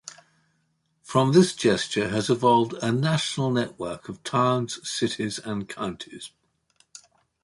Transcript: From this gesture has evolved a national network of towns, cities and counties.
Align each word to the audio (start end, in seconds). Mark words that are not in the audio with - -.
From 1.03 1.31
this 1.31 1.53
gesture 1.53 2.09
has 2.09 2.27
evolved 2.27 2.73
a 2.81 2.91
national 2.91 3.51
network 3.51 4.09
of 4.09 4.23
towns, 4.23 4.79
cities 4.89 5.37
and 5.37 5.69
counties. 5.69 6.31